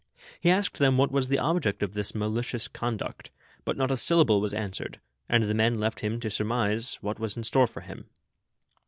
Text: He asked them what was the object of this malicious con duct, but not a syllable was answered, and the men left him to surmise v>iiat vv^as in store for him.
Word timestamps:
He 0.39 0.49
asked 0.49 0.79
them 0.79 0.97
what 0.97 1.11
was 1.11 1.27
the 1.27 1.37
object 1.37 1.83
of 1.83 1.93
this 1.93 2.15
malicious 2.15 2.67
con 2.67 2.97
duct, 2.97 3.29
but 3.65 3.77
not 3.77 3.91
a 3.91 3.97
syllable 3.97 4.41
was 4.41 4.51
answered, 4.51 4.99
and 5.29 5.43
the 5.43 5.53
men 5.53 5.77
left 5.79 5.99
him 5.99 6.19
to 6.21 6.31
surmise 6.31 6.97
v>iiat 7.03 7.19
vv^as 7.19 7.37
in 7.37 7.43
store 7.43 7.67
for 7.67 7.81
him. 7.81 8.09